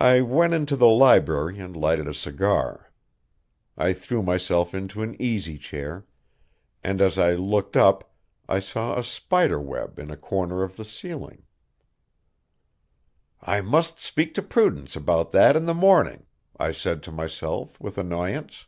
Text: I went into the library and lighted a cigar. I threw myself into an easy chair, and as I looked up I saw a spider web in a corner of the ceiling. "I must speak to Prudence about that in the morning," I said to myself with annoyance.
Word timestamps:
I 0.00 0.22
went 0.22 0.54
into 0.54 0.74
the 0.74 0.88
library 0.88 1.60
and 1.60 1.76
lighted 1.76 2.08
a 2.08 2.14
cigar. 2.14 2.90
I 3.78 3.92
threw 3.92 4.24
myself 4.24 4.74
into 4.74 5.02
an 5.02 5.14
easy 5.22 5.56
chair, 5.56 6.04
and 6.82 7.00
as 7.00 7.16
I 7.16 7.34
looked 7.34 7.76
up 7.76 8.12
I 8.48 8.58
saw 8.58 8.98
a 8.98 9.04
spider 9.04 9.60
web 9.60 10.00
in 10.00 10.10
a 10.10 10.16
corner 10.16 10.64
of 10.64 10.76
the 10.76 10.84
ceiling. 10.84 11.44
"I 13.40 13.60
must 13.60 14.00
speak 14.00 14.34
to 14.34 14.42
Prudence 14.42 14.96
about 14.96 15.30
that 15.30 15.54
in 15.54 15.64
the 15.66 15.74
morning," 15.74 16.26
I 16.58 16.72
said 16.72 17.00
to 17.04 17.12
myself 17.12 17.78
with 17.80 17.98
annoyance. 17.98 18.66